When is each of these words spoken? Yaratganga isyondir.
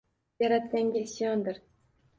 Yaratganga 0.41 0.97
isyondir. 1.07 1.63